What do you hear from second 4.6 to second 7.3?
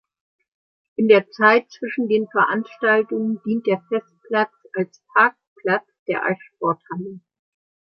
als Parkplatz der Eissporthalle.